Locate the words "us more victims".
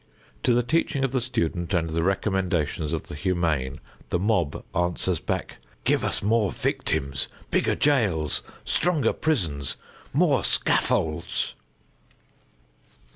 6.03-7.27